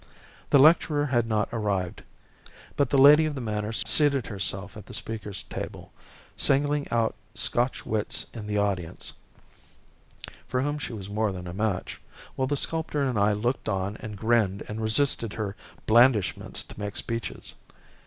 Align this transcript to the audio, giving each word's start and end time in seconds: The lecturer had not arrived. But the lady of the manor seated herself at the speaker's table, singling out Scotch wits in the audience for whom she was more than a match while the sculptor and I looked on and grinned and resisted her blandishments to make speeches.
The 0.49 0.57
lecturer 0.57 1.05
had 1.05 1.27
not 1.27 1.47
arrived. 1.53 2.01
But 2.75 2.89
the 2.89 2.97
lady 2.97 3.25
of 3.27 3.35
the 3.35 3.39
manor 3.39 3.71
seated 3.71 4.25
herself 4.25 4.75
at 4.75 4.87
the 4.87 4.95
speaker's 4.95 5.43
table, 5.43 5.93
singling 6.35 6.87
out 6.89 7.13
Scotch 7.35 7.85
wits 7.85 8.25
in 8.33 8.47
the 8.47 8.57
audience 8.57 9.13
for 10.47 10.63
whom 10.63 10.79
she 10.79 10.91
was 10.93 11.07
more 11.07 11.31
than 11.31 11.45
a 11.45 11.53
match 11.53 12.01
while 12.35 12.47
the 12.47 12.57
sculptor 12.57 13.03
and 13.07 13.19
I 13.19 13.33
looked 13.33 13.69
on 13.69 13.95
and 13.97 14.17
grinned 14.17 14.63
and 14.67 14.81
resisted 14.81 15.33
her 15.33 15.55
blandishments 15.85 16.63
to 16.63 16.79
make 16.79 16.95
speeches. 16.95 17.53